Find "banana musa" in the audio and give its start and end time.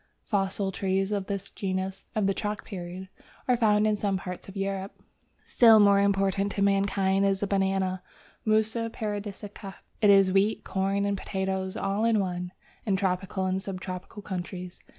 7.45-8.89